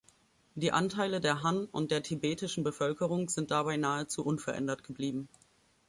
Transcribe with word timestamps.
Die 0.55 0.71
Anteile 0.71 1.21
der 1.21 1.43
Han 1.43 1.65
und 1.65 1.91
der 1.91 2.01
tibetischen 2.01 2.63
Bevölkerung 2.63 3.29
sind 3.29 3.51
dabei 3.51 3.77
nahezu 3.77 4.25
unverändert 4.25 4.81
geblieben. 4.83 5.29